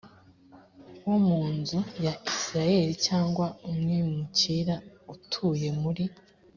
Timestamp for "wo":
1.05-1.15